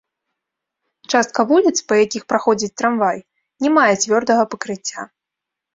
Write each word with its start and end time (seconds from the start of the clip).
Частка 1.11 1.45
вуліц, 1.51 1.73
па 1.91 1.99
якіх 2.05 2.23
праходзіць 2.33 2.73
трамвай, 2.83 3.17
не 3.67 3.75
мае 3.79 3.89
цвёрдага 4.03 4.43
пакрыцця. 4.55 5.01